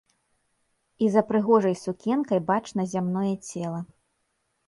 І 1.07 1.09
за 1.15 1.21
прыгожай 1.29 1.75
сукенкай 1.83 2.39
бачна 2.49 2.87
зямное 2.93 3.35
цела. 3.49 3.81